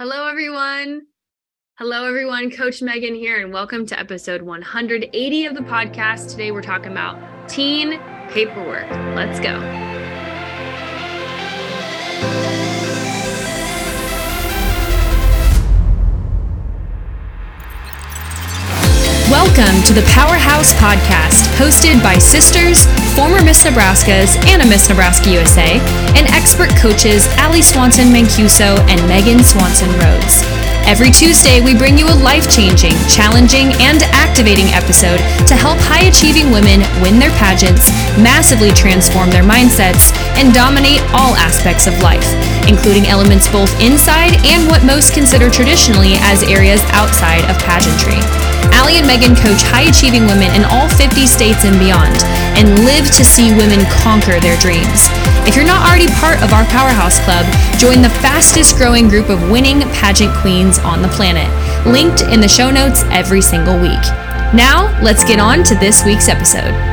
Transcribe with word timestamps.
Hello, 0.00 0.26
everyone. 0.26 1.02
Hello, 1.78 2.06
everyone. 2.06 2.50
Coach 2.50 2.80
Megan 2.80 3.14
here, 3.14 3.38
and 3.38 3.52
welcome 3.52 3.84
to 3.84 4.00
episode 4.00 4.40
180 4.40 5.44
of 5.44 5.54
the 5.54 5.60
podcast. 5.60 6.30
Today, 6.30 6.52
we're 6.52 6.62
talking 6.62 6.90
about 6.90 7.18
teen 7.50 8.00
paperwork. 8.30 8.88
Let's 9.14 9.38
go. 9.40 9.60
Welcome 19.50 19.82
to 19.82 19.92
the 19.92 20.06
Powerhouse 20.06 20.72
Podcast, 20.74 21.42
hosted 21.58 22.00
by 22.04 22.18
sisters, 22.18 22.86
former 23.18 23.42
Miss 23.42 23.64
Nebraskas, 23.64 24.38
and 24.46 24.62
a 24.62 24.66
Miss 24.66 24.88
Nebraska 24.88 25.28
USA, 25.28 25.82
and 26.14 26.30
expert 26.30 26.70
coaches 26.78 27.26
Allie 27.34 27.60
Swanson 27.60 28.14
Mancuso 28.14 28.78
and 28.86 29.02
Megan 29.08 29.42
Swanson 29.42 29.90
Rhodes. 29.98 30.46
Every 30.86 31.10
Tuesday, 31.10 31.60
we 31.60 31.74
bring 31.74 31.98
you 31.98 32.06
a 32.06 32.14
life 32.22 32.46
changing, 32.46 32.94
challenging, 33.10 33.74
and 33.82 34.06
activating 34.14 34.70
episode 34.70 35.18
to 35.50 35.58
help 35.58 35.82
high 35.82 36.06
achieving 36.06 36.54
women 36.54 36.86
win 37.02 37.18
their 37.18 37.34
pageants, 37.34 37.90
massively 38.22 38.70
transform 38.70 39.34
their 39.34 39.42
mindsets, 39.42 40.14
and 40.38 40.54
dominate 40.54 41.02
all 41.10 41.34
aspects 41.34 41.90
of 41.90 41.98
life, 42.06 42.26
including 42.70 43.10
elements 43.10 43.50
both 43.50 43.74
inside 43.82 44.38
and 44.46 44.70
what 44.70 44.86
most 44.86 45.12
consider 45.12 45.50
traditionally 45.50 46.14
as 46.30 46.46
areas 46.46 46.80
outside 46.94 47.42
of 47.50 47.58
pageantry. 47.66 48.22
Allie 48.70 49.02
and 49.02 49.06
Megan 49.10 49.34
coach 49.34 49.66
high 49.66 49.90
achieving 49.90 50.30
women 50.30 50.54
in 50.54 50.62
all 50.70 50.86
50 50.86 51.26
states 51.26 51.66
and 51.66 51.74
beyond 51.82 52.14
and 52.54 52.86
live 52.86 53.10
to 53.18 53.26
see 53.26 53.50
women 53.58 53.82
conquer 53.90 54.38
their 54.38 54.56
dreams. 54.62 55.10
If 55.44 55.58
you're 55.58 55.66
not 55.66 55.82
already 55.82 56.06
part 56.22 56.38
of 56.40 56.54
our 56.54 56.64
Powerhouse 56.70 57.18
Club, 57.26 57.44
join 57.76 58.00
the 58.00 58.14
fastest 58.22 58.78
growing 58.78 59.10
group 59.10 59.28
of 59.28 59.50
winning 59.50 59.82
pageant 59.98 60.32
queens 60.38 60.78
on 60.80 61.02
the 61.02 61.10
planet, 61.10 61.50
linked 61.84 62.22
in 62.22 62.40
the 62.40 62.48
show 62.48 62.70
notes 62.70 63.02
every 63.10 63.42
single 63.42 63.74
week. 63.74 64.06
Now, 64.54 64.94
let's 65.02 65.24
get 65.24 65.40
on 65.40 65.64
to 65.64 65.74
this 65.74 66.04
week's 66.04 66.28
episode. 66.28 66.89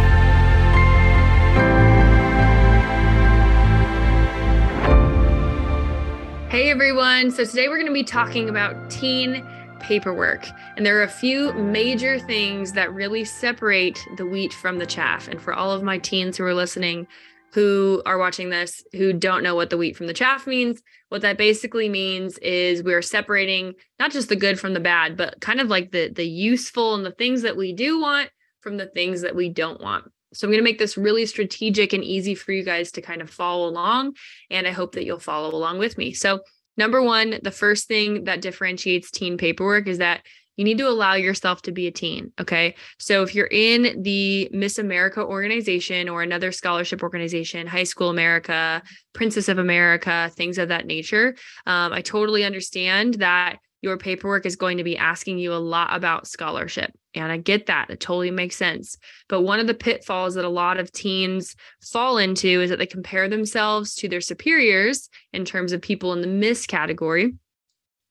Hey 6.57 6.71
everyone, 6.71 7.29
so 7.29 7.45
today 7.45 7.67
we're 7.67 7.75
going 7.75 7.85
to 7.85 7.93
be 7.93 8.03
talking 8.03 8.49
about 8.49 8.89
teen 8.89 9.47
paperwork. 9.79 10.47
And 10.75 10.83
there 10.83 10.97
are 10.97 11.03
a 11.03 11.07
few 11.07 11.53
major 11.53 12.17
things 12.17 12.71
that 12.71 12.91
really 12.91 13.25
separate 13.25 13.99
the 14.17 14.25
wheat 14.25 14.53
from 14.53 14.79
the 14.79 14.87
chaff. 14.87 15.27
And 15.27 15.39
for 15.39 15.53
all 15.53 15.71
of 15.71 15.83
my 15.83 15.99
teens 15.99 16.35
who 16.35 16.43
are 16.45 16.55
listening, 16.55 17.05
who 17.53 18.01
are 18.07 18.17
watching 18.17 18.49
this, 18.49 18.83
who 18.93 19.13
don't 19.13 19.43
know 19.43 19.53
what 19.53 19.69
the 19.69 19.77
wheat 19.77 19.95
from 19.95 20.07
the 20.07 20.15
chaff 20.15 20.47
means, 20.47 20.81
what 21.09 21.21
that 21.21 21.37
basically 21.37 21.89
means 21.89 22.39
is 22.39 22.81
we're 22.81 23.03
separating 23.03 23.75
not 23.99 24.09
just 24.09 24.27
the 24.27 24.35
good 24.35 24.59
from 24.59 24.73
the 24.73 24.79
bad, 24.79 25.15
but 25.15 25.39
kind 25.39 25.61
of 25.61 25.67
like 25.67 25.91
the 25.91 26.09
the 26.09 26.27
useful 26.27 26.95
and 26.95 27.05
the 27.05 27.11
things 27.11 27.43
that 27.43 27.55
we 27.55 27.71
do 27.71 28.01
want 28.01 28.31
from 28.61 28.77
the 28.77 28.87
things 28.87 29.21
that 29.21 29.35
we 29.35 29.47
don't 29.47 29.79
want. 29.79 30.11
So 30.33 30.47
I'm 30.47 30.51
going 30.51 30.59
to 30.59 30.63
make 30.63 30.79
this 30.79 30.97
really 30.97 31.25
strategic 31.25 31.93
and 31.93 32.03
easy 32.03 32.35
for 32.35 32.51
you 32.51 32.63
guys 32.63 32.91
to 32.93 33.01
kind 33.01 33.21
of 33.21 33.29
follow 33.29 33.67
along 33.67 34.15
and 34.49 34.67
I 34.67 34.71
hope 34.71 34.93
that 34.93 35.05
you'll 35.05 35.19
follow 35.19 35.55
along 35.55 35.79
with 35.79 35.97
me. 35.97 36.13
So 36.13 36.41
Number 36.77 37.01
one, 37.01 37.39
the 37.41 37.51
first 37.51 37.87
thing 37.87 38.25
that 38.25 38.41
differentiates 38.41 39.09
teen 39.09 39.37
paperwork 39.37 39.87
is 39.87 39.97
that 39.97 40.21
you 40.55 40.63
need 40.63 40.77
to 40.79 40.87
allow 40.87 41.13
yourself 41.13 41.61
to 41.63 41.71
be 41.71 41.87
a 41.87 41.91
teen. 41.91 42.31
Okay. 42.39 42.75
So 42.97 43.21
if 43.21 43.35
you're 43.35 43.49
in 43.51 44.01
the 44.01 44.49
Miss 44.51 44.79
America 44.79 45.23
organization 45.23 46.09
or 46.09 46.23
another 46.23 46.51
scholarship 46.51 47.03
organization, 47.03 47.67
High 47.67 47.83
School 47.83 48.09
America, 48.09 48.81
Princess 49.13 49.49
of 49.49 49.59
America, 49.59 50.31
things 50.35 50.57
of 50.57 50.69
that 50.69 50.87
nature, 50.87 51.35
um, 51.67 51.93
I 51.93 52.01
totally 52.01 52.43
understand 52.43 53.15
that 53.15 53.57
your 53.81 53.97
paperwork 53.97 54.47
is 54.47 54.55
going 54.55 54.77
to 54.77 54.83
be 54.83 54.97
asking 54.97 55.37
you 55.37 55.53
a 55.53 55.55
lot 55.55 55.95
about 55.95 56.27
scholarship. 56.27 56.91
And 57.23 57.31
I 57.31 57.37
get 57.37 57.65
that. 57.65 57.89
It 57.89 57.99
totally 57.99 58.31
makes 58.31 58.55
sense. 58.55 58.97
But 59.27 59.41
one 59.41 59.59
of 59.59 59.67
the 59.67 59.73
pitfalls 59.73 60.35
that 60.35 60.45
a 60.45 60.49
lot 60.49 60.79
of 60.79 60.91
teens 60.91 61.55
fall 61.81 62.17
into 62.17 62.61
is 62.61 62.69
that 62.69 62.79
they 62.79 62.85
compare 62.85 63.27
themselves 63.27 63.95
to 63.95 64.07
their 64.07 64.21
superiors 64.21 65.09
in 65.33 65.45
terms 65.45 65.71
of 65.71 65.81
people 65.81 66.13
in 66.13 66.21
the 66.21 66.27
miss 66.27 66.65
category. 66.65 67.33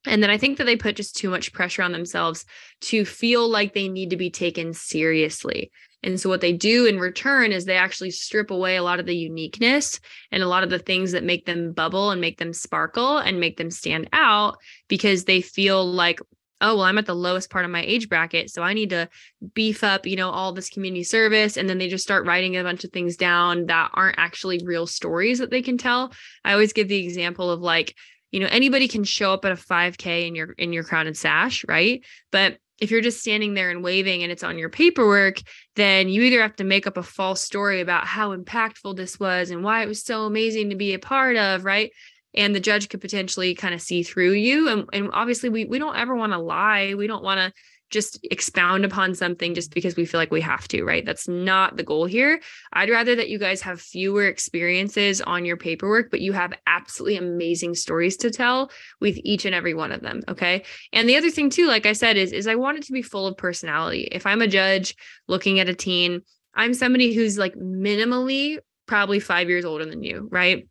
And 0.06 0.22
then 0.22 0.31
I 0.31 0.39
think 0.39 0.59
that 0.59 0.65
they 0.65 0.77
put 0.77 0.97
just 0.97 1.16
too 1.16 1.31
much 1.31 1.53
pressure 1.53 1.83
on 1.83 1.93
themselves 1.93 2.45
to 2.83 3.05
feel 3.05 3.49
like 3.49 3.75
they 3.75 3.89
need 3.89 4.11
to 4.11 4.16
be 4.16 4.31
taken 4.31 4.72
seriously. 4.72 5.72
And 6.03 6.21
so 6.21 6.28
what 6.28 6.41
they 6.41 6.53
do 6.53 6.87
in 6.87 7.00
return 7.00 7.50
is 7.50 7.65
they 7.65 7.77
actually 7.77 8.12
strip 8.12 8.53
away 8.53 8.77
a 8.77 8.83
lot 8.83 9.00
of 9.00 9.06
the 9.06 9.16
uniqueness 9.16 9.99
and 10.31 10.43
a 10.43 10.49
lot 10.49 10.62
of 10.62 10.71
the 10.71 10.78
things 10.78 11.11
that 11.12 11.25
make 11.25 11.47
them 11.47 11.72
bubble 11.72 12.11
and 12.11 12.21
make 12.21 12.39
them 12.39 12.53
sparkle 12.53 13.19
and 13.19 13.41
make 13.41 13.56
them 13.56 13.71
stand 13.71 14.09
out 14.12 14.56
because 14.89 15.25
they 15.25 15.41
feel 15.41 15.84
like 15.84 16.21
oh 16.61 16.77
well 16.77 16.84
i'm 16.84 16.99
at 16.99 17.06
the 17.06 17.15
lowest 17.15 17.50
part 17.50 17.65
of 17.65 17.71
my 17.71 17.83
age 17.83 18.09
bracket 18.09 18.50
so 18.50 18.62
i 18.62 18.72
need 18.72 18.91
to 18.91 19.09
beef 19.55 19.84
up 19.84 20.06
you 20.06 20.17
know 20.17 20.31
all 20.31 20.53
this 20.53 20.71
community 20.71 21.03
service 21.03 21.56
and 21.56 21.69
then 21.69 21.78
they 21.78 21.89
just 21.89 22.05
start 22.05 22.27
writing 22.27 22.56
a 22.56 22.62
bunch 22.62 22.84
of 22.84 22.93
things 22.93 23.17
down 23.17 23.67
that 23.67 23.91
aren't 23.94 24.19
actually 24.19 24.61
real 24.65 24.87
stories 24.87 25.39
that 25.39 25.50
they 25.50 25.62
can 25.62 25.78
tell 25.78 26.12
i 26.45 26.53
always 26.53 26.72
give 26.72 26.89
the 26.89 27.05
example 27.05 27.50
of 27.50 27.61
like 27.61 27.95
you 28.33 28.41
know 28.41 28.49
anybody 28.50 28.89
can 28.89 29.05
show 29.05 29.33
up 29.33 29.45
at 29.45 29.53
a 29.53 29.56
5k 29.56 30.27
in 30.27 30.34
your 30.34 30.53
in 30.53 30.72
your 30.72 30.84
crown 30.84 31.06
and 31.06 31.16
sash 31.16 31.65
right 31.69 32.05
but 32.31 32.59
if 32.78 32.91
you're 32.91 33.00
just 33.00 33.21
standing 33.21 33.55
there 33.55 33.71
and 33.71 33.83
waving 33.83 34.22
and 34.22 34.31
it's 34.31 34.43
on 34.43 34.59
your 34.59 34.69
paperwork, 34.69 35.41
then 35.77 36.09
you 36.09 36.22
either 36.22 36.43
have 36.43 36.56
to 36.56 36.65
make 36.65 36.87
up 36.87 36.97
a 36.97 37.03
false 37.03 37.41
story 37.41 37.81
about 37.81 38.06
how 38.06 38.37
impactful 38.37 38.97
this 38.97 39.19
was 39.19 39.50
and 39.50 39.65
why 39.65 39.83
it 39.83 39.89
was 39.89 40.05
so 40.05 40.25
amazing 40.25 40.71
to 40.71 40.77
be 40.77 40.93
a 40.93 40.99
part 40.99 41.37
of, 41.37 41.65
right? 41.65 41.91
And 42.36 42.54
the 42.54 42.60
judge 42.60 42.88
could 42.88 43.00
potentially 43.00 43.54
kind 43.54 43.74
of 43.74 43.80
see 43.80 44.02
through 44.02 44.32
you. 44.32 44.69
And, 44.69 44.88
and 44.92 45.10
obviously, 45.12 45.48
we, 45.48 45.64
we 45.64 45.78
don't 45.78 45.97
ever 45.97 46.14
want 46.14 46.32
to 46.32 46.38
lie. 46.38 46.94
We 46.94 47.06
don't 47.06 47.24
want 47.24 47.38
to 47.38 47.52
just 47.91 48.19
expound 48.30 48.84
upon 48.84 49.14
something 49.14 49.54
just 49.54 49.72
because 49.72 49.97
we 49.97 50.04
feel 50.04 50.19
like 50.19 50.32
we 50.32 50.41
have 50.41 50.66
to, 50.69 50.82
right? 50.82 51.04
That's 51.04 51.28
not 51.28 51.76
the 51.76 51.84
goal 51.84 52.04
here. 52.04 52.41
I'd 52.72 52.91
rather 52.91 53.14
that 53.14 53.28
you 53.28 53.38
guys 53.38 53.62
have 53.62 53.80
fewer 53.80 54.26
experiences 54.26 55.20
on 55.20 55.44
your 55.44 55.56
paperwork, 55.56 56.10
but 56.10 56.20
you 56.20 56.32
have 56.32 56.52
absolutely 56.66 57.16
amazing 57.16 57.74
stories 57.74 58.16
to 58.19 58.30
tell 58.30 58.70
with 59.00 59.18
each 59.22 59.44
and 59.44 59.54
every 59.54 59.74
one 59.74 59.92
of 59.92 60.00
them, 60.00 60.22
okay? 60.28 60.64
And 60.92 61.08
the 61.08 61.16
other 61.16 61.30
thing 61.30 61.48
too, 61.48 61.66
like 61.66 61.86
I 61.86 61.92
said 61.92 62.16
is 62.16 62.32
is 62.32 62.47
I 62.47 62.56
want 62.56 62.78
it 62.78 62.84
to 62.84 62.92
be 62.92 63.03
full 63.03 63.26
of 63.26 63.36
personality. 63.36 64.08
If 64.10 64.26
I'm 64.26 64.42
a 64.42 64.48
judge 64.48 64.97
looking 65.28 65.60
at 65.60 65.68
a 65.68 65.74
teen, 65.74 66.22
I'm 66.54 66.74
somebody 66.74 67.14
who's 67.14 67.38
like 67.38 67.54
minimally 67.54 68.58
probably 68.86 69.20
5 69.20 69.48
years 69.48 69.64
older 69.64 69.84
than 69.84 70.03
you, 70.03 70.28
right? 70.30 70.66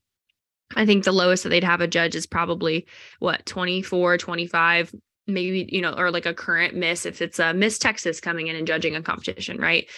I 0.76 0.86
think 0.86 1.04
the 1.04 1.12
lowest 1.12 1.44
that 1.44 1.50
they'd 1.50 1.64
have 1.64 1.82
a 1.82 1.88
judge 1.88 2.16
is 2.16 2.26
probably 2.26 2.88
what 3.20 3.46
24, 3.46 4.18
25, 4.18 4.94
maybe 5.28 5.68
you 5.72 5.82
know 5.82 5.94
or 5.94 6.12
like 6.12 6.26
a 6.26 6.34
current 6.34 6.76
miss 6.76 7.06
if 7.06 7.22
it's 7.22 7.40
a 7.40 7.54
miss 7.54 7.80
texas 7.80 8.20
coming 8.20 8.48
in 8.48 8.56
and 8.56 8.68
judging 8.68 8.96
a 8.96 9.02
competition 9.02 9.58
right? 9.58 9.90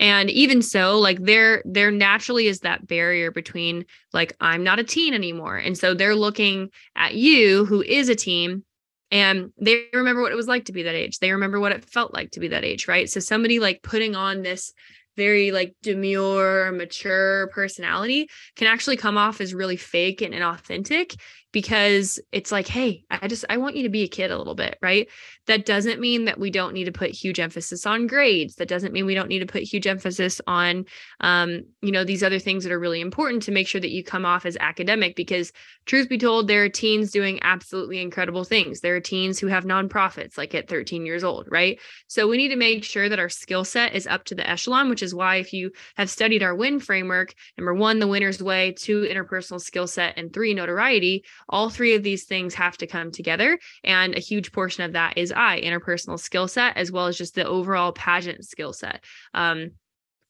And 0.00 0.28
even 0.30 0.60
so 0.62 0.98
like 0.98 1.22
there 1.22 1.62
there 1.64 1.90
naturally 1.90 2.48
is 2.48 2.60
that 2.60 2.86
barrier 2.86 3.30
between 3.30 3.86
like 4.12 4.34
i'm 4.40 4.62
not 4.62 4.78
a 4.78 4.84
teen 4.84 5.14
anymore. 5.14 5.56
And 5.56 5.78
so 5.78 5.94
they're 5.94 6.14
looking 6.14 6.70
at 6.96 7.14
you 7.14 7.64
who 7.64 7.82
is 7.82 8.08
a 8.08 8.14
teen 8.14 8.64
and 9.10 9.52
they 9.58 9.84
remember 9.92 10.20
what 10.20 10.32
it 10.32 10.36
was 10.36 10.48
like 10.48 10.64
to 10.66 10.72
be 10.72 10.82
that 10.82 10.94
age. 10.94 11.18
They 11.18 11.32
remember 11.32 11.60
what 11.60 11.72
it 11.72 11.84
felt 11.84 12.12
like 12.12 12.32
to 12.32 12.40
be 12.40 12.48
that 12.48 12.64
age 12.64 12.88
right? 12.88 13.08
So 13.08 13.20
somebody 13.20 13.60
like 13.60 13.82
putting 13.82 14.14
on 14.14 14.42
this 14.42 14.72
very 15.16 15.50
like 15.50 15.74
demure 15.82 16.72
mature 16.72 17.48
personality 17.48 18.28
can 18.56 18.66
actually 18.66 18.96
come 18.96 19.16
off 19.16 19.40
as 19.40 19.54
really 19.54 19.76
fake 19.76 20.20
and 20.22 20.34
inauthentic 20.34 21.18
because 21.54 22.20
it's 22.32 22.52
like 22.52 22.68
hey 22.68 23.04
i 23.10 23.26
just 23.26 23.46
i 23.48 23.56
want 23.56 23.76
you 23.76 23.84
to 23.84 23.88
be 23.88 24.02
a 24.02 24.08
kid 24.08 24.30
a 24.30 24.36
little 24.36 24.54
bit 24.54 24.76
right? 24.84 25.08
That 25.46 25.66
doesn't 25.66 26.00
mean 26.00 26.26
that 26.26 26.38
we 26.38 26.50
don't 26.50 26.74
need 26.74 26.84
to 26.84 26.92
put 26.92 27.10
huge 27.10 27.40
emphasis 27.40 27.86
on 27.86 28.06
grades. 28.06 28.56
That 28.56 28.68
doesn't 28.68 28.92
mean 28.92 29.06
we 29.06 29.14
don't 29.14 29.28
need 29.28 29.40
to 29.40 29.46
put 29.46 29.62
huge 29.62 29.86
emphasis 29.86 30.40
on 30.46 30.84
um, 31.20 31.62
you 31.80 31.92
know 31.92 32.04
these 32.04 32.22
other 32.22 32.38
things 32.38 32.64
that 32.64 32.72
are 32.72 32.78
really 32.78 33.00
important 33.00 33.42
to 33.44 33.52
make 33.52 33.66
sure 33.66 33.80
that 33.80 33.90
you 33.90 34.04
come 34.04 34.26
off 34.26 34.46
as 34.46 34.56
academic 34.60 35.16
because 35.16 35.52
truth 35.86 36.08
be 36.08 36.18
told 36.18 36.46
there 36.46 36.64
are 36.64 36.68
teens 36.68 37.10
doing 37.10 37.38
absolutely 37.42 38.00
incredible 38.00 38.44
things. 38.44 38.80
There 38.80 38.96
are 38.96 39.00
teens 39.00 39.38
who 39.38 39.46
have 39.46 39.64
nonprofits 39.64 40.36
like 40.36 40.54
at 40.54 40.68
13 40.68 41.06
years 41.06 41.24
old 41.24 41.48
right? 41.50 41.78
So 42.06 42.28
we 42.28 42.36
need 42.36 42.48
to 42.48 42.56
make 42.56 42.84
sure 42.84 43.08
that 43.08 43.18
our 43.18 43.28
skill 43.28 43.64
set 43.64 43.94
is 43.94 44.06
up 44.06 44.24
to 44.24 44.34
the 44.34 44.48
echelon 44.48 44.88
which 44.88 45.02
is 45.02 45.14
why 45.14 45.36
if 45.36 45.52
you 45.52 45.70
have 45.96 46.10
studied 46.10 46.42
our 46.42 46.54
win 46.54 46.78
framework 46.78 47.34
number 47.56 47.74
one 47.74 47.98
the 47.98 48.06
winner's 48.06 48.42
way 48.42 48.72
two 48.72 49.02
interpersonal 49.02 49.60
skill 49.60 49.86
set 49.86 50.18
and 50.18 50.32
three 50.32 50.54
notoriety 50.54 51.24
all 51.48 51.70
three 51.70 51.94
of 51.94 52.02
these 52.02 52.24
things 52.24 52.54
have 52.54 52.76
to 52.78 52.86
come 52.86 53.10
together. 53.10 53.58
And 53.82 54.14
a 54.14 54.20
huge 54.20 54.52
portion 54.52 54.84
of 54.84 54.92
that 54.92 55.18
is 55.18 55.32
I, 55.32 55.60
interpersonal 55.60 56.18
skill 56.18 56.48
set, 56.48 56.76
as 56.76 56.90
well 56.90 57.06
as 57.06 57.18
just 57.18 57.34
the 57.34 57.46
overall 57.46 57.92
pageant 57.92 58.44
skill 58.44 58.72
set. 58.72 59.04
Um, 59.32 59.72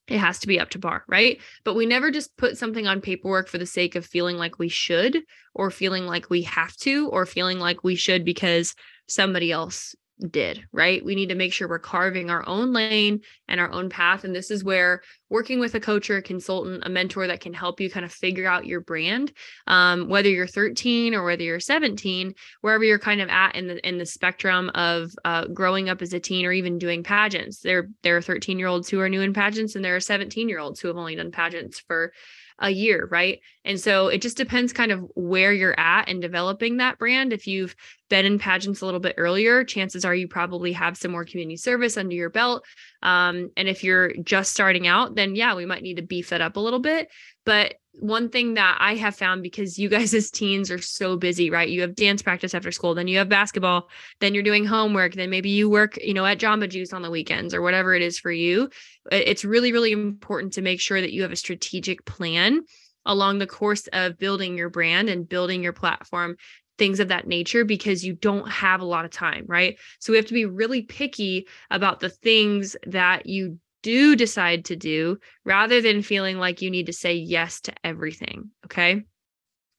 it 0.07 0.19
has 0.19 0.39
to 0.41 0.47
be 0.47 0.61
up 0.61 0.71
to 0.71 0.79
par, 0.79 1.05
right? 1.09 1.41
But 1.65 1.75
we 1.75 1.87
never 1.87 2.11
just 2.11 2.37
put 2.37 2.59
something 2.59 2.87
on 2.87 3.01
paperwork 3.01 3.49
for 3.49 3.57
the 3.57 3.67
sake 3.67 3.95
of 3.95 4.05
feeling 4.05 4.37
like 4.37 4.59
we 4.59 4.69
should, 4.69 5.23
or 5.55 5.71
feeling 5.71 6.07
like 6.07 6.29
we 6.29 6.43
have 6.43 6.77
to, 6.79 7.09
or 7.09 7.25
feeling 7.25 7.59
like 7.59 7.83
we 7.83 7.95
should 7.95 8.25
because 8.25 8.75
somebody 9.09 9.51
else 9.51 9.95
did, 10.31 10.65
right? 10.73 11.05
We 11.05 11.15
need 11.15 11.31
to 11.31 11.35
make 11.35 11.53
sure 11.53 11.69
we're 11.69 11.79
carving 11.79 12.31
our 12.31 12.47
own 12.49 12.73
lane 12.73 13.21
and 13.49 13.61
our 13.61 13.71
own 13.71 13.89
path. 13.89 14.25
And 14.25 14.35
this 14.35 14.51
is 14.51 14.63
where 14.63 15.03
working 15.29 15.59
with 15.59 15.75
a 15.75 15.81
coach 15.81 16.09
or 16.09 16.19
a 16.19 16.23
consultant, 16.23 16.85
a 16.87 16.89
mentor 16.89 17.27
that 17.27 17.41
can 17.41 17.53
help 17.53 17.81
you 17.81 17.91
kind 17.91 18.07
of 18.07 18.13
figure 18.13 18.47
out 18.47 18.67
your 18.67 18.81
brand, 18.81 19.33
um, 19.67 20.09
whether 20.09 20.29
you're 20.29 20.47
13 20.47 21.15
or 21.15 21.25
whether 21.25 21.43
you're 21.43 21.59
17, 21.59 22.35
wherever 22.61 22.85
you're 22.85 22.99
kind 22.99 23.21
of 23.21 23.29
at 23.29 23.57
in 23.57 23.67
the 23.67 23.87
in 23.87 23.99
the 23.99 24.07
spectrum 24.07 24.71
of 24.75 25.11
uh, 25.25 25.47
growing 25.47 25.89
up 25.89 26.01
as 26.01 26.13
a 26.13 26.21
teen 26.21 26.47
or 26.47 26.53
even 26.53 26.79
doing 26.79 27.03
pageants. 27.03 27.61
There 27.61 27.89
there 28.03 28.17
are 28.17 28.23
13 28.23 28.59
year 28.59 28.69
olds 28.69 28.89
who 28.89 29.01
are 29.01 29.09
new 29.09 29.21
in 29.21 29.33
pageants, 29.33 29.75
and 29.75 29.85
there 29.85 29.97
are 29.97 30.01
17 30.01 30.49
year 30.49 30.61
olds 30.61 30.81
who 30.81 30.89
have 30.89 30.97
only 30.97 31.17
done 31.17 31.33
pageants 31.33 31.81
for 31.81 32.13
a 32.59 32.71
year, 32.71 33.09
right? 33.11 33.41
And 33.65 33.81
so 33.81 34.09
it 34.09 34.23
just 34.23 34.37
depends 34.37 34.73
kind 34.73 34.93
of 34.93 35.05
where 35.15 35.53
you're 35.53 35.79
at 35.79 36.09
in 36.09 36.21
developing 36.21 36.77
that 36.77 36.99
brand. 36.99 37.33
If 37.33 37.47
you've 37.47 37.75
been 38.09 38.25
in 38.25 38.39
pageants 38.39 38.81
a 38.81 38.85
little 38.85 39.01
bit 39.01 39.15
earlier, 39.19 39.65
chances 39.65 40.05
are 40.05 40.15
you 40.15 40.29
probably 40.29 40.73
have 40.73 40.97
some 40.97 41.11
more 41.11 41.25
community 41.25 41.57
service 41.57 41.97
under 41.97 42.15
your 42.15 42.31
belt. 42.31 42.65
Um, 43.03 43.51
and 43.57 43.69
if 43.69 43.83
you're 43.83 44.15
just 44.23 44.53
starting 44.53 44.87
out, 44.87 45.15
then 45.17 45.35
yeah, 45.35 45.55
we 45.55 45.67
might 45.67 45.83
need 45.83 45.97
to 45.97 46.03
beef 46.03 46.31
that 46.31 46.41
up 46.41 46.57
a 46.57 46.61
little 46.61 46.81
bit. 46.81 47.09
But 47.45 47.75
one 47.99 48.29
thing 48.29 48.55
that 48.55 48.77
I 48.81 48.97
have 48.97 49.17
found 49.17 49.43
because 49.43 49.79
you 49.79 49.89
guys 49.89 50.15
as 50.15 50.31
teens 50.31 50.71
are 50.71 50.81
so 50.81 51.17
busy, 51.17 51.51
right? 51.51 51.69
You 51.69 51.83
have 51.83 51.95
dance 51.95 52.23
practice 52.23 52.55
after 52.55 52.73
school, 52.73 52.95
then 52.95 53.09
you 53.09 53.19
have 53.19 53.29
basketball, 53.29 53.89
then 54.21 54.35
you're 54.35 54.43
doing 54.43 54.65
homework, 54.65 55.15
then 55.15 55.31
maybe 55.31 55.51
you 55.51 55.71
work, 55.71 55.97
you 56.03 56.15
know, 56.15 56.27
at 56.27 56.39
Jamba 56.39 56.69
Juice 56.69 56.93
on 56.93 57.03
the 57.03 57.11
weekends 57.11 57.55
or 57.55 57.63
whatever 57.63 57.95
it 57.95 58.03
is 58.03 58.19
for 58.19 58.33
you. 58.33 58.69
It's 59.11 59.45
really, 59.45 59.73
really 59.73 59.93
important 59.93 60.55
to 60.55 60.63
make 60.63 60.81
sure 60.81 61.01
that 61.01 61.13
you 61.13 61.23
have 61.23 61.33
a 61.33 61.37
strategic 61.37 62.05
plan 62.05 62.63
along 63.07 63.39
the 63.39 63.47
course 63.47 63.87
of 63.93 64.19
building 64.19 64.57
your 64.57 64.71
brand 64.71 65.09
and 65.09 65.29
building 65.29 65.63
your 65.63 65.75
platform 65.75 66.37
things 66.77 67.01
of 67.01 67.09
that 67.09 67.27
nature 67.27 67.65
because 67.65 68.05
you 68.05 68.15
don't 68.15 68.51
have 68.51 68.81
a 68.81 68.85
lot 68.85 69.05
of 69.05 69.11
time, 69.11 69.45
right? 69.47 69.79
So 70.01 70.13
we 70.13 70.17
have 70.17 70.27
to 70.27 70.35
be 70.35 70.47
really 70.47 70.83
picky 70.83 71.47
about 71.71 72.01
the 72.01 72.09
things 72.09 72.77
that 72.87 73.27
you 73.27 73.59
do 73.85 74.17
decide 74.17 74.65
to 74.65 74.77
do 74.77 75.19
rather 75.45 75.81
than 75.83 76.03
feeling 76.03 76.39
like 76.39 76.63
you 76.63 76.71
need 76.71 76.87
to 76.87 76.93
say 76.93 77.13
yes 77.15 77.61
to 77.61 77.75
everything. 77.85 78.51
Okay. 78.65 79.05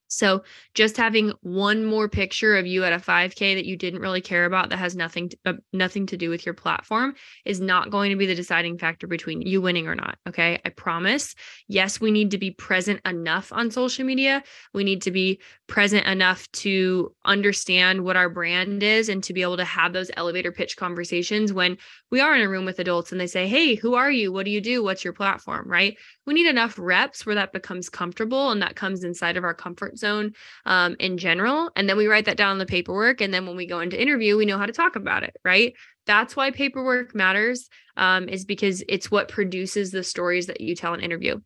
So 0.08 0.44
just 0.74 0.98
having 0.98 1.34
one 1.42 1.86
more 1.86 2.08
picture 2.08 2.56
of 2.58 2.66
you 2.66 2.84
at 2.84 2.94
a 2.94 2.98
5k 2.98 3.56
that 3.56 3.66
you 3.66 3.76
didn't 3.76 4.02
really 4.02 4.22
care 4.22 4.46
about 4.46 4.70
that 4.70 4.78
has 4.78 4.96
nothing 4.96 5.30
to, 5.30 5.38
uh, 5.46 5.54
nothing 5.74 6.06
to 6.08 6.18
do 6.18 6.30
with 6.30 6.46
your 6.46 6.54
platform 6.54 7.16
is 7.46 7.60
not 7.60 7.90
going 7.90 8.12
to 8.12 8.16
be 8.16 8.26
the 8.26 8.36
deciding 8.36 8.78
factor 8.78 9.08
between 9.08 9.42
you 9.42 9.62
winning 9.62 9.88
or 9.88 9.96
not, 9.96 10.18
okay? 10.28 10.60
I 10.66 10.70
promise. 10.70 11.36
Yes, 11.68 12.00
we 12.00 12.12
need 12.12 12.32
to 12.32 12.38
be 12.38 12.52
present 12.52 13.02
enough 13.06 13.52
on 13.52 13.72
social 13.72 14.06
media. 14.06 14.44
We 14.74 14.84
need 14.84 15.02
to 15.04 15.12
be 15.12 15.42
present 15.68 16.06
enough 16.06 16.50
to 16.52 17.14
understand 17.26 18.04
what 18.04 18.18
our 18.18 18.30
brand 18.30 18.84
is 18.84 19.10
and 19.10 19.24
to 19.24 19.34
be 19.34 19.42
able 19.42 19.58
to 19.58 19.66
have 19.66 19.94
those 19.94 20.12
elevator 20.16 20.52
pitch 20.52 20.78
conversations 20.78 21.52
when 21.52 21.78
we 22.12 22.20
are 22.20 22.36
in 22.36 22.42
a 22.42 22.50
room 22.50 22.66
with 22.66 22.80
adults 22.80 23.12
and 23.12 23.20
they 23.20 23.28
say, 23.28 23.48
"Hey, 23.48 23.76
who 23.76 23.96
are 23.96 24.12
you? 24.12 24.32
What 24.32 24.46
do 24.46 24.52
you 24.52 24.62
do? 24.62 24.84
What's 24.84 25.04
your 25.04 25.14
platform?" 25.14 25.68
right? 25.68 25.98
we 26.26 26.34
need 26.34 26.48
enough 26.48 26.78
reps 26.78 27.26
where 27.26 27.36
that 27.36 27.54
becomes 27.54 27.90
comfortable 27.90 28.50
and 28.50 28.62
that 28.62 28.76
comes 28.76 29.04
inside 29.04 29.38
of 29.38 29.44
our 29.44 29.54
comfort 29.54 29.95
zone 29.98 30.34
um, 30.66 30.96
in 31.00 31.18
general. 31.18 31.72
And 31.76 31.90
then 31.90 31.98
we 31.98 32.08
write 32.08 32.26
that 32.26 32.38
down 32.38 32.52
on 32.52 32.58
the 32.58 32.66
paperwork. 32.66 33.22
And 33.22 33.34
then 33.34 33.46
when 33.46 33.56
we 33.56 33.66
go 33.66 33.80
into 33.80 34.02
interview, 34.02 34.38
we 34.38 34.46
know 34.46 34.58
how 34.58 34.66
to 34.66 34.74
talk 34.74 34.96
about 34.96 35.24
it, 35.24 35.36
right? 35.44 35.74
That's 36.06 36.36
why 36.36 36.52
paperwork 36.52 37.16
matters, 37.16 37.70
um, 37.98 38.30
is 38.30 38.46
because 38.46 38.84
it's 38.88 39.10
what 39.10 39.28
produces 39.28 39.92
the 39.92 40.04
stories 40.04 40.48
that 40.48 40.62
you 40.62 40.76
tell 40.76 40.94
in 40.94 41.00
interview. 41.00 41.40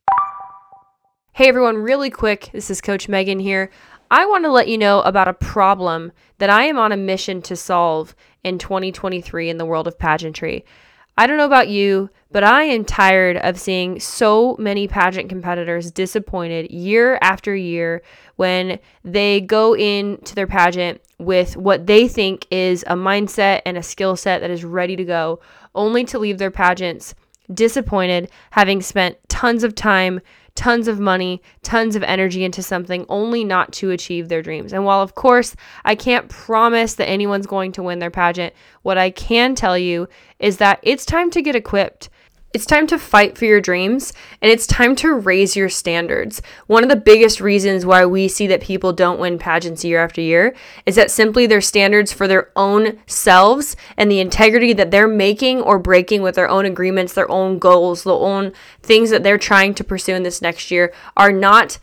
Hey 1.33 1.47
everyone, 1.47 1.77
really 1.77 2.09
quick, 2.09 2.49
this 2.51 2.69
is 2.69 2.81
Coach 2.81 3.07
Megan 3.07 3.39
here. 3.39 3.69
I 4.11 4.25
want 4.25 4.43
to 4.43 4.51
let 4.51 4.67
you 4.67 4.77
know 4.77 5.01
about 5.01 5.27
a 5.27 5.33
problem 5.33 6.11
that 6.39 6.49
I 6.49 6.63
am 6.63 6.77
on 6.77 6.91
a 6.91 6.97
mission 6.97 7.41
to 7.43 7.55
solve 7.55 8.15
in 8.43 8.57
2023 8.57 9.49
in 9.49 9.57
the 9.57 9.65
world 9.65 9.87
of 9.87 9.97
pageantry. 9.97 10.65
I 11.19 11.27
don't 11.27 11.35
know 11.35 11.43
about 11.43 11.67
you, 11.67 12.09
but 12.31 12.45
I 12.45 12.63
am 12.63 12.85
tired 12.85 13.35
of 13.35 13.59
seeing 13.59 13.99
so 13.99 14.55
many 14.57 14.87
pageant 14.87 15.27
competitors 15.27 15.91
disappointed 15.91 16.71
year 16.71 17.19
after 17.21 17.53
year 17.53 18.03
when 18.37 18.79
they 19.03 19.41
go 19.41 19.75
into 19.75 20.33
their 20.33 20.47
pageant 20.47 21.01
with 21.17 21.57
what 21.57 21.87
they 21.87 22.07
think 22.07 22.47
is 22.51 22.83
a 22.87 22.95
mindset 22.95 23.63
and 23.65 23.75
a 23.75 23.83
skill 23.83 24.15
set 24.15 24.39
that 24.39 24.49
is 24.49 24.63
ready 24.63 24.95
to 24.95 25.03
go, 25.03 25.41
only 25.75 26.05
to 26.05 26.17
leave 26.17 26.37
their 26.37 26.51
pageants 26.51 27.13
disappointed, 27.53 28.31
having 28.51 28.81
spent 28.81 29.17
tons 29.27 29.65
of 29.65 29.75
time 29.75 30.21
tons 30.59 30.89
of 30.89 30.99
money, 30.99 31.41
tons 31.63 31.95
of 31.95 32.03
energy 32.03 32.43
into 32.43 32.61
something 32.61 33.05
only 33.07 33.45
not 33.45 33.71
to 33.71 33.91
achieve 33.91 34.27
their 34.27 34.41
dreams. 34.41 34.73
And 34.73 34.83
while, 34.83 35.01
of 35.01 35.15
course, 35.15 35.55
I 35.85 35.95
can't 35.95 36.27
promise 36.27 36.95
that 36.95 37.07
anyone's 37.07 37.47
going 37.47 37.71
to 37.71 37.83
win 37.83 37.99
their 37.99 38.11
pageant, 38.11 38.53
what 38.81 38.97
I 38.97 39.09
can 39.09 39.55
tell 39.55 39.77
you 39.77 40.09
is 40.37 40.57
that 40.57 40.79
it's 40.83 41.05
time 41.05 41.31
to 41.31 41.41
get 41.41 41.55
equipped. 41.55 42.09
It's 42.51 42.65
time 42.65 42.87
to 42.87 42.97
fight 42.97 43.37
for 43.37 43.45
your 43.45 43.61
dreams 43.61 44.11
and 44.41 44.51
it's 44.51 44.65
time 44.65 44.95
to 44.97 45.13
raise 45.13 45.55
your 45.55 45.69
standards. 45.69 46.41
One 46.65 46.81
of 46.81 46.89
the 46.89 46.95
biggest 46.95 47.39
reasons 47.39 47.85
why 47.85 48.07
we 48.07 48.27
see 48.27 48.47
that 48.47 48.61
people 48.61 48.91
don't 48.91 49.19
win 49.19 49.37
pageants 49.37 49.85
year 49.85 50.03
after 50.03 50.19
year 50.19 50.55
is 50.87 50.95
that 50.95 51.11
simply 51.11 51.45
their 51.45 51.61
standards 51.61 52.11
for 52.11 52.27
their 52.27 52.49
own 52.55 52.97
selves 53.05 53.75
and 53.97 54.09
the 54.09 54.19
integrity 54.19 54.73
that 54.73 54.89
they're 54.89 55.07
making 55.07 55.61
or 55.61 55.77
breaking 55.77 56.23
with 56.23 56.33
their 56.33 56.49
own 56.49 56.65
agreements, 56.65 57.13
their 57.13 57.29
own 57.29 57.59
goals, 57.59 58.01
the 58.01 58.15
own 58.15 58.51
things 58.81 59.11
that 59.11 59.21
they're 59.21 59.37
trying 59.37 59.75
to 59.75 59.83
pursue 59.83 60.15
in 60.15 60.23
this 60.23 60.41
next 60.41 60.71
year 60.71 60.91
are 61.15 61.31
not 61.31 61.77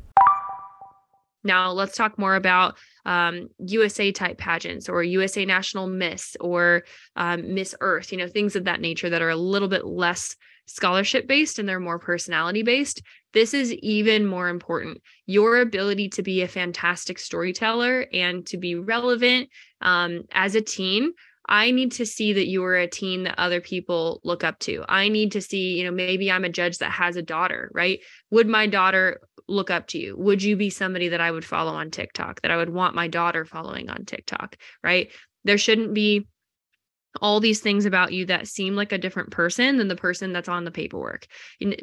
Now, 1.45 1.71
let's 1.71 1.97
talk 1.97 2.18
more 2.18 2.35
about 2.35 2.76
um, 3.07 3.49
USA 3.59 4.12
type 4.12 4.38
pageants 4.38 4.88
or 4.88 5.02
USA 5.02 5.45
National 5.45 5.87
Miss 5.87 6.37
or 6.40 6.85
um, 7.16 7.54
Miss 7.54 7.75
Earth, 7.80 8.12
you 8.12 8.18
know, 8.18 8.28
things 8.28 8.57
of 8.57 8.64
that 8.64 8.80
nature 8.80 9.09
that 9.09 9.23
are 9.23 9.30
a 9.30 9.37
little 9.37 9.68
bit 9.68 9.87
less 9.87 10.37
scholarship 10.66 11.26
based 11.26 11.59
and 11.59 11.66
they're 11.68 11.80
more 11.80 11.99
personality 11.99 12.62
based. 12.62 13.02
This 13.33 13.54
is 13.54 13.73
even 13.75 14.26
more 14.26 14.49
important. 14.49 15.00
Your 15.26 15.61
ability 15.61 16.11
to 16.11 16.23
be 16.23 16.42
a 16.42 16.49
fantastic 16.49 17.18
storyteller 17.18 18.07
and 18.12 18.47
to 18.47 18.59
be 18.59 18.75
relevant 18.75 19.49
um, 19.80 20.25
as 20.33 20.54
a 20.54 20.61
teen 20.61 21.12
I 21.49 21.71
need 21.71 21.93
to 21.93 22.07
see 22.07 22.35
that 22.35 22.47
you 22.47 22.62
are 22.64 22.76
a 22.76 22.87
teen 22.87 23.25
that 23.25 23.38
other 23.38 23.61
people 23.61 24.21
look 24.23 24.45
up 24.45 24.59
to. 24.61 24.85
I 24.88 25.09
need 25.09 25.33
to 25.33 25.40
see, 25.40 25.78
you 25.78 25.85
know, 25.85 25.90
maybe 25.90 26.31
I'm 26.31 26.45
a 26.45 26.50
judge 26.50 26.78
that 26.78 26.93
has 26.93 27.17
a 27.17 27.23
daughter, 27.23 27.71
right? 27.73 28.00
Would 28.31 28.49
my 28.49 28.67
daughter 28.67 29.21
look 29.49 29.71
up 29.71 29.87
to 29.88 29.99
you? 29.99 30.17
Would 30.19 30.43
you 30.43 30.57
be 30.57 30.69
somebody 30.69 31.09
that 31.09 31.21
I 31.23 31.31
would 31.31 31.45
follow 31.45 31.73
on 31.73 31.90
TikTok, 31.90 32.43
that 32.43 32.50
I 32.50 32.57
would 32.57 32.71
want 32.71 32.95
my 32.95 33.09
daughter 33.09 33.47
following 33.47 33.88
on 33.88 34.05
TikTok, 34.05 34.57
right? 34.85 35.11
There 35.45 35.59
shouldn't 35.59 35.95
be 35.95 36.26
all 37.21 37.41
these 37.41 37.61
things 37.61 37.87
about 37.87 38.12
you 38.12 38.27
that 38.27 38.47
seem 38.47 38.77
like 38.77 38.93
a 38.93 38.99
different 38.99 39.31
person 39.31 39.77
than 39.77 39.88
the 39.88 39.97
person 39.97 40.33
that's 40.33 40.49
on 40.49 40.65
the 40.65 40.71
paperwork. 40.71 41.27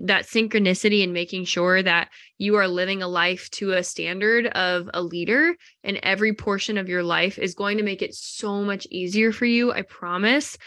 That 0.02 0.26
synchronicity 0.26 1.04
and 1.04 1.14
making 1.14 1.46
sure 1.46 1.82
that 1.82 2.10
you 2.38 2.56
are 2.56 2.68
living 2.68 3.02
a 3.02 3.08
life 3.08 3.50
to 3.52 3.72
a 3.72 3.84
standard 3.84 4.48
of 4.48 4.90
a 4.94 5.02
leader 5.02 5.56
in 5.84 6.00
every 6.04 6.34
portion 6.34 6.78
of 6.78 6.90
your 6.90 7.04
life 7.04 7.40
is 7.40 7.56
going 7.56 7.78
to 7.78 7.84
make 7.84 8.02
it 8.02 8.14
so 8.14 8.64
much 8.64 8.88
easier 8.92 9.32
for 9.32 9.46
you. 9.46 9.72
I 9.72 9.82
promise. 9.82 10.58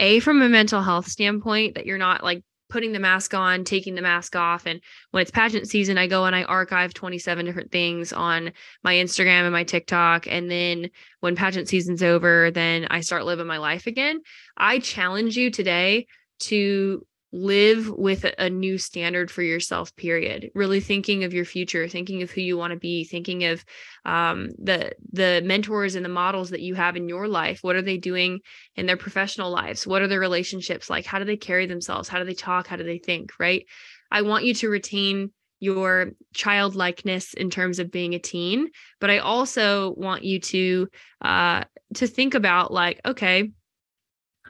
A, 0.00 0.18
from 0.18 0.42
a 0.42 0.48
mental 0.48 0.82
health 0.82 1.06
standpoint, 1.06 1.76
that 1.76 1.86
you're 1.86 1.98
not 1.98 2.24
like 2.24 2.42
putting 2.74 2.90
the 2.90 2.98
mask 2.98 3.32
on, 3.34 3.62
taking 3.62 3.94
the 3.94 4.02
mask 4.02 4.34
off. 4.34 4.66
And 4.66 4.80
when 5.12 5.22
it's 5.22 5.30
pageant 5.30 5.68
season, 5.68 5.96
I 5.96 6.08
go 6.08 6.24
and 6.24 6.34
I 6.34 6.42
archive 6.42 6.92
27 6.92 7.46
different 7.46 7.70
things 7.70 8.12
on 8.12 8.52
my 8.82 8.94
Instagram 8.94 9.42
and 9.44 9.52
my 9.52 9.62
TikTok. 9.62 10.26
And 10.26 10.50
then 10.50 10.90
when 11.20 11.36
pageant 11.36 11.68
season's 11.68 12.02
over, 12.02 12.50
then 12.50 12.88
I 12.90 13.02
start 13.02 13.26
living 13.26 13.46
my 13.46 13.58
life 13.58 13.86
again. 13.86 14.22
I 14.56 14.80
challenge 14.80 15.36
you 15.36 15.52
today 15.52 16.08
to 16.40 17.06
live 17.34 17.90
with 17.90 18.24
a 18.38 18.48
new 18.48 18.78
standard 18.78 19.28
for 19.28 19.42
yourself 19.42 19.94
period. 19.96 20.52
Really 20.54 20.78
thinking 20.78 21.24
of 21.24 21.34
your 21.34 21.44
future 21.44 21.88
thinking 21.88 22.22
of 22.22 22.30
who 22.30 22.40
you 22.40 22.56
want 22.56 22.72
to 22.72 22.78
be 22.78 23.02
thinking 23.04 23.44
of 23.44 23.64
um, 24.04 24.50
the 24.56 24.92
the 25.12 25.42
mentors 25.44 25.96
and 25.96 26.04
the 26.04 26.10
models 26.10 26.50
that 26.50 26.60
you 26.60 26.76
have 26.76 26.96
in 26.96 27.08
your 27.08 27.26
life. 27.26 27.58
What 27.62 27.74
are 27.74 27.82
they 27.82 27.98
doing 27.98 28.38
in 28.76 28.86
their 28.86 28.96
professional 28.96 29.50
lives? 29.50 29.84
What 29.84 30.00
are 30.00 30.06
their 30.06 30.20
relationships 30.20 30.88
like? 30.88 31.06
How 31.06 31.18
do 31.18 31.24
they 31.24 31.36
carry 31.36 31.66
themselves? 31.66 32.08
How 32.08 32.20
do 32.20 32.24
they 32.24 32.34
talk? 32.34 32.68
How 32.68 32.76
do 32.76 32.84
they 32.84 32.98
think 32.98 33.32
right? 33.40 33.66
I 34.12 34.22
want 34.22 34.44
you 34.44 34.54
to 34.54 34.68
retain 34.68 35.32
your 35.58 36.12
childlikeness 36.34 37.34
in 37.34 37.50
terms 37.50 37.78
of 37.78 37.90
being 37.90 38.12
a 38.12 38.18
teen 38.18 38.68
but 39.00 39.08
i 39.08 39.18
also 39.18 39.94
want 39.96 40.22
you 40.22 40.38
to 40.40 40.88
uh 41.22 41.62
to 41.94 42.06
think 42.06 42.34
about 42.34 42.72
like 42.72 43.00
okay 43.06 43.50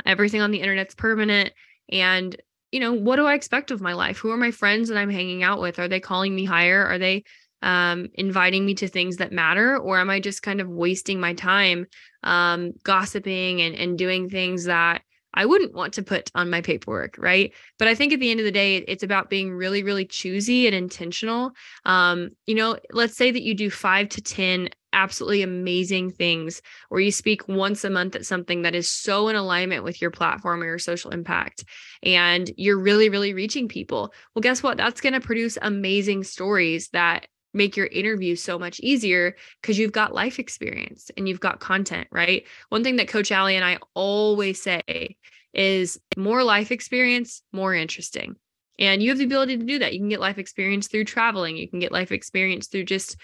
everything 0.04 0.40
on 0.40 0.50
the 0.50 0.60
internet's 0.60 0.94
permanent 0.94 1.52
and 1.90 2.36
you 2.74 2.80
know, 2.80 2.92
what 2.92 3.14
do 3.14 3.24
I 3.24 3.34
expect 3.34 3.70
of 3.70 3.80
my 3.80 3.92
life? 3.92 4.18
Who 4.18 4.32
are 4.32 4.36
my 4.36 4.50
friends 4.50 4.88
that 4.88 4.98
I'm 4.98 5.08
hanging 5.08 5.44
out 5.44 5.60
with? 5.60 5.78
Are 5.78 5.86
they 5.86 6.00
calling 6.00 6.34
me 6.34 6.44
higher? 6.44 6.84
Are 6.84 6.98
they 6.98 7.22
um, 7.62 8.08
inviting 8.14 8.66
me 8.66 8.74
to 8.74 8.88
things 8.88 9.18
that 9.18 9.30
matter? 9.30 9.78
Or 9.78 10.00
am 10.00 10.10
I 10.10 10.18
just 10.18 10.42
kind 10.42 10.60
of 10.60 10.68
wasting 10.68 11.20
my 11.20 11.34
time 11.34 11.86
um, 12.24 12.72
gossiping 12.82 13.62
and, 13.62 13.76
and 13.76 13.96
doing 13.96 14.28
things 14.28 14.64
that 14.64 15.02
I 15.32 15.46
wouldn't 15.46 15.72
want 15.72 15.94
to 15.94 16.02
put 16.02 16.32
on 16.34 16.50
my 16.50 16.62
paperwork, 16.62 17.14
right? 17.16 17.52
But 17.78 17.86
I 17.86 17.94
think 17.94 18.12
at 18.12 18.18
the 18.18 18.32
end 18.32 18.40
of 18.40 18.44
the 18.44 18.50
day, 18.50 18.78
it's 18.78 19.04
about 19.04 19.30
being 19.30 19.52
really, 19.52 19.84
really 19.84 20.04
choosy 20.04 20.66
and 20.66 20.74
intentional. 20.74 21.52
Um, 21.84 22.30
you 22.44 22.56
know, 22.56 22.76
let's 22.90 23.16
say 23.16 23.30
that 23.30 23.42
you 23.42 23.54
do 23.54 23.70
five 23.70 24.08
to 24.10 24.20
10 24.20 24.70
absolutely 24.94 25.42
amazing 25.42 26.10
things 26.10 26.62
where 26.88 27.00
you 27.00 27.12
speak 27.12 27.46
once 27.48 27.84
a 27.84 27.90
month 27.90 28.14
at 28.16 28.24
something 28.24 28.62
that 28.62 28.74
is 28.74 28.90
so 28.90 29.28
in 29.28 29.36
alignment 29.36 29.84
with 29.84 30.00
your 30.00 30.10
platform 30.10 30.62
or 30.62 30.66
your 30.66 30.78
social 30.78 31.10
impact 31.10 31.64
and 32.02 32.50
you're 32.56 32.78
really 32.78 33.08
really 33.08 33.34
reaching 33.34 33.68
people. 33.68 34.14
Well 34.34 34.40
guess 34.40 34.62
what? 34.62 34.76
That's 34.76 35.00
going 35.00 35.12
to 35.12 35.20
produce 35.20 35.58
amazing 35.60 36.24
stories 36.24 36.88
that 36.90 37.26
make 37.52 37.76
your 37.76 37.86
interview 37.86 38.34
so 38.34 38.58
much 38.58 38.80
easier 38.80 39.36
because 39.60 39.78
you've 39.78 39.92
got 39.92 40.14
life 40.14 40.38
experience 40.38 41.10
and 41.16 41.28
you've 41.28 41.40
got 41.40 41.60
content 41.60 42.08
right? 42.10 42.44
One 42.70 42.82
thing 42.82 42.96
that 42.96 43.08
coach 43.08 43.30
Allie 43.30 43.56
and 43.56 43.64
i 43.64 43.78
always 43.94 44.62
say 44.62 45.16
is 45.52 46.00
more 46.16 46.42
life 46.42 46.70
experience 46.70 47.42
more 47.52 47.74
interesting. 47.74 48.36
And 48.78 49.02
you 49.02 49.10
have 49.10 49.18
the 49.18 49.24
ability 49.24 49.56
to 49.58 49.64
do 49.64 49.78
that. 49.78 49.92
You 49.92 50.00
can 50.00 50.08
get 50.08 50.20
life 50.20 50.38
experience 50.38 50.88
through 50.88 51.04
traveling. 51.04 51.56
You 51.56 51.68
can 51.68 51.78
get 51.78 51.92
life 51.92 52.10
experience 52.10 52.66
through 52.66 52.84
just 52.84 53.16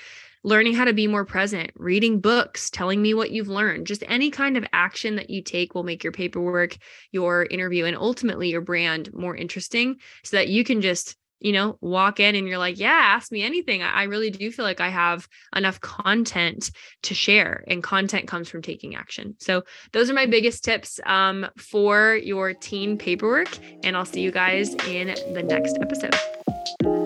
learning 0.42 0.74
how 0.74 0.84
to 0.84 0.92
be 0.92 1.06
more 1.06 1.24
present, 1.24 1.70
reading 1.74 2.20
books, 2.20 2.70
telling 2.70 3.00
me 3.02 3.14
what 3.14 3.30
you've 3.30 3.48
learned. 3.48 3.86
Just 3.86 4.04
any 4.06 4.30
kind 4.30 4.56
of 4.56 4.64
action 4.72 5.16
that 5.16 5.30
you 5.30 5.42
take 5.42 5.74
will 5.74 5.82
make 5.82 6.02
your 6.02 6.12
paperwork, 6.12 6.76
your 7.12 7.44
interview, 7.44 7.84
and 7.84 7.96
ultimately 7.96 8.50
your 8.50 8.60
brand 8.60 9.12
more 9.12 9.36
interesting 9.36 9.96
so 10.24 10.36
that 10.36 10.48
you 10.48 10.64
can 10.64 10.80
just 10.80 11.16
you 11.40 11.52
know, 11.52 11.78
walk 11.80 12.20
in 12.20 12.34
and 12.34 12.46
you're 12.46 12.58
like, 12.58 12.78
yeah, 12.78 12.90
ask 12.90 13.32
me 13.32 13.42
anything. 13.42 13.82
I, 13.82 14.04
really 14.04 14.30
do 14.30 14.50
feel 14.52 14.64
like 14.64 14.80
I 14.80 14.88
have 14.88 15.26
enough 15.56 15.80
content 15.80 16.70
to 17.02 17.14
share, 17.14 17.64
and 17.66 17.82
content 17.82 18.28
comes 18.28 18.48
from 18.48 18.60
taking 18.60 18.94
action. 18.94 19.36
So, 19.38 19.62
those 19.92 20.10
are 20.10 20.14
my 20.14 20.26
biggest 20.26 20.64
tips 20.64 21.00
um, 21.06 21.46
for 21.56 22.16
your 22.16 22.52
teen 22.52 22.98
paperwork. 22.98 23.48
And 23.84 23.96
I'll 23.96 24.04
see 24.04 24.20
you 24.20 24.32
guys 24.32 24.74
in 24.86 25.14
the 25.32 25.42
next 25.42 25.78
episode. 25.80 26.99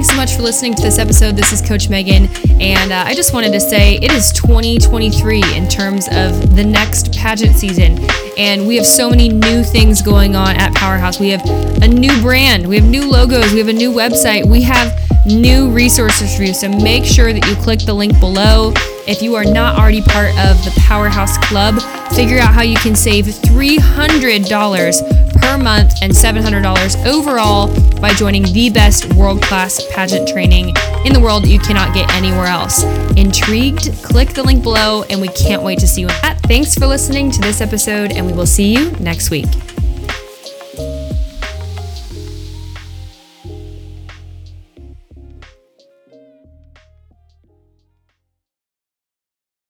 Thanks 0.00 0.14
so 0.14 0.16
much 0.16 0.34
for 0.34 0.40
listening 0.40 0.72
to 0.72 0.80
this 0.80 0.98
episode. 0.98 1.36
This 1.36 1.52
is 1.52 1.60
Coach 1.60 1.90
Megan, 1.90 2.26
and 2.58 2.90
uh, 2.90 3.04
I 3.06 3.12
just 3.12 3.34
wanted 3.34 3.52
to 3.52 3.60
say 3.60 3.96
it 3.96 4.10
is 4.10 4.32
2023 4.32 5.42
in 5.54 5.68
terms 5.68 6.08
of 6.10 6.56
the 6.56 6.64
next 6.64 7.12
pageant 7.12 7.54
season, 7.54 7.98
and 8.38 8.66
we 8.66 8.76
have 8.76 8.86
so 8.86 9.10
many 9.10 9.28
new 9.28 9.62
things 9.62 10.00
going 10.00 10.36
on 10.36 10.56
at 10.56 10.74
Powerhouse. 10.74 11.20
We 11.20 11.28
have 11.28 11.44
a 11.82 11.86
new 11.86 12.18
brand, 12.22 12.66
we 12.66 12.76
have 12.76 12.88
new 12.88 13.10
logos, 13.10 13.52
we 13.52 13.58
have 13.58 13.68
a 13.68 13.74
new 13.74 13.92
website, 13.92 14.48
we 14.48 14.62
have 14.62 14.98
new 15.26 15.70
resources 15.70 16.34
for 16.34 16.44
you. 16.44 16.54
So 16.54 16.70
make 16.70 17.04
sure 17.04 17.34
that 17.34 17.46
you 17.46 17.54
click 17.56 17.80
the 17.80 17.92
link 17.92 18.18
below. 18.20 18.72
If 19.06 19.20
you 19.20 19.34
are 19.34 19.44
not 19.44 19.78
already 19.78 20.00
part 20.00 20.30
of 20.38 20.56
the 20.64 20.74
Powerhouse 20.80 21.36
Club, 21.46 21.78
figure 22.14 22.38
out 22.38 22.54
how 22.54 22.62
you 22.62 22.76
can 22.76 22.96
save 22.96 23.26
$300 23.26 25.29
per 25.40 25.58
month 25.58 25.92
and 26.02 26.12
$700 26.12 27.06
overall 27.06 27.68
by 28.00 28.12
joining 28.14 28.42
the 28.52 28.70
best 28.70 29.12
world 29.14 29.42
class 29.42 29.80
pageant 29.92 30.28
training 30.28 30.74
in 31.04 31.12
the 31.12 31.20
world 31.20 31.46
you 31.46 31.58
cannot 31.58 31.94
get 31.94 32.12
anywhere 32.14 32.46
else. 32.46 32.82
Intrigued? 33.16 33.92
Click 34.02 34.30
the 34.30 34.42
link 34.42 34.62
below, 34.62 35.02
and 35.10 35.20
we 35.20 35.28
can't 35.28 35.62
wait 35.62 35.78
to 35.78 35.86
see 35.86 36.02
you. 36.02 36.08
Thanks 36.48 36.74
for 36.74 36.86
listening 36.86 37.30
to 37.30 37.40
this 37.40 37.60
episode, 37.60 38.12
and 38.12 38.26
we 38.26 38.32
will 38.32 38.46
see 38.46 38.72
you 38.74 38.90
next 38.92 39.30
week. 39.30 39.48